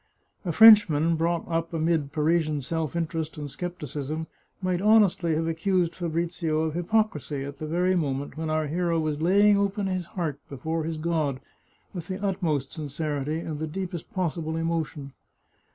A 0.45 0.51
Frenchman 0.51 1.15
brought 1.15 1.47
up 1.47 1.71
amid 1.75 2.11
Parisian 2.11 2.63
self 2.63 2.95
interest 2.95 3.37
and 3.37 3.51
scepticism 3.51 4.25
might 4.59 4.79
hon 4.81 5.03
estly 5.03 5.35
have 5.35 5.47
accused 5.47 5.93
Fabrizio 5.93 6.61
of 6.61 6.73
hypocrisy 6.73 7.43
at 7.43 7.59
the 7.59 7.67
very 7.67 7.95
mo 7.95 8.11
ment 8.15 8.35
when 8.35 8.49
our 8.49 8.65
hero 8.65 8.99
was 8.99 9.21
laying 9.21 9.59
open 9.59 9.85
his 9.85 10.05
heart 10.17 10.39
before 10.49 10.85
his 10.85 10.97
God 10.97 11.39
with 11.93 12.07
the 12.07 12.17
utmost 12.19 12.71
sincerity, 12.73 13.41
and 13.41 13.59
the 13.59 13.67
deepest 13.67 14.11
possible 14.11 14.55
emotion. 14.57 15.13